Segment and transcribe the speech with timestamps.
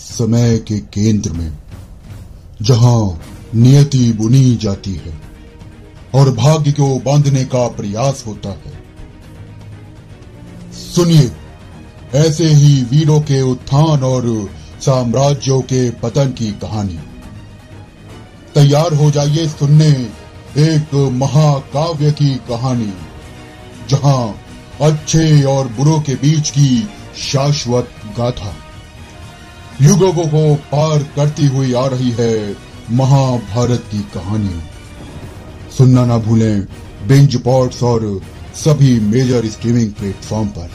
[0.00, 1.52] समय के केंद्र में,
[2.62, 3.20] जहाँ
[3.54, 5.12] नियति बुनी जाती है
[6.14, 8.72] और भाग्य को बांधने का प्रयास होता है।
[10.72, 11.30] सुनिए,
[12.14, 14.50] ऐसे ही वीरों के उत्थान और
[14.80, 16.98] साम्राज्यों के पतन की कहानी।
[18.54, 19.88] तैयार हो जाइए सुनने
[20.60, 22.92] एक महाकाव्य की कहानी,
[23.88, 24.34] जहाँ
[24.80, 26.88] अच्छे और बुरों के बीच की
[27.22, 28.54] शाश्वत गाथा।
[29.82, 32.56] युगों को पार करती हुई आ रही है
[32.90, 34.60] महाभारत की कहानी।
[35.78, 36.66] सुनना ना भूलें
[37.08, 38.20] बेंच पॉट्स और
[38.54, 40.70] सभी मेजर स्ट्रीमिंग प्लेटफॉर्म पर।